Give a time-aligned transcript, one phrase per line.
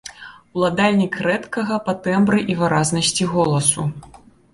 [0.59, 3.87] Уладальнік рэдкага па тэмбры і выразнасці голасу.